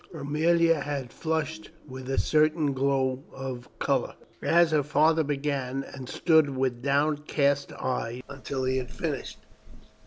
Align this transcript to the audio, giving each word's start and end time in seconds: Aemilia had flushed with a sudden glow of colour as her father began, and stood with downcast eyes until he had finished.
Aemilia 0.15 0.81
had 0.81 1.13
flushed 1.13 1.69
with 1.87 2.09
a 2.09 2.17
sudden 2.17 2.73
glow 2.73 3.23
of 3.31 3.69
colour 3.77 4.15
as 4.41 4.71
her 4.71 4.81
father 4.81 5.23
began, 5.23 5.83
and 5.83 6.09
stood 6.09 6.57
with 6.57 6.81
downcast 6.81 7.71
eyes 7.73 8.23
until 8.27 8.63
he 8.63 8.77
had 8.77 8.89
finished. 8.89 9.37